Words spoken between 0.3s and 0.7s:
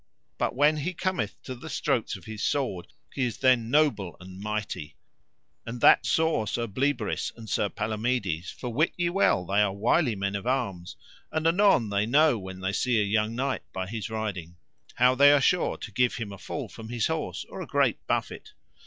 But